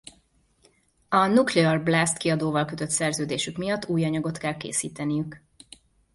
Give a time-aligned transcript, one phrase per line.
[1.09, 5.41] A Nuclear Blast kiadóval kötött szerződésük miatt új anyagot kell készíteniük.